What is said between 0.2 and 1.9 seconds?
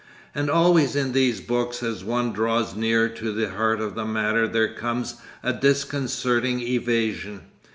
And always in these books